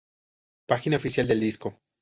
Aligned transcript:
Página 0.65 0.97
oficial 0.97 1.27
del 1.27 1.41
disco 1.41 1.79